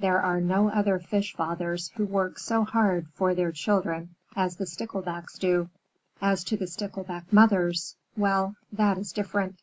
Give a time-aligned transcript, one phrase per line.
[0.00, 4.66] There are no other fish fathers who work so hard for their children as the
[4.66, 5.70] Sticklebacks do.
[6.20, 9.60] As to the Stickleback Mothers well, that is different.